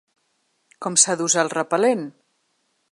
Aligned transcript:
Com 0.85 0.97
s’ha 1.03 1.17
d’usar 1.21 1.45
el 1.47 1.53
repel·lent? 1.57 2.05